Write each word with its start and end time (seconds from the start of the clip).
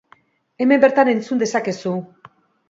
Hemen 0.65 0.81
bertan 0.85 1.11
entzun 1.13 1.43
dezakezu! 1.45 1.95